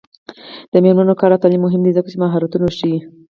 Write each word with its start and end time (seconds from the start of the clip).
د 0.71 0.73
میرمنو 0.83 1.19
کار 1.19 1.31
او 1.33 1.41
تعلیم 1.43 1.61
مهم 1.65 1.81
دی 1.83 1.91
ځکه 1.97 2.09
چې 2.11 2.21
مهارتونه 2.23 2.63
ورښيي. 2.65 2.99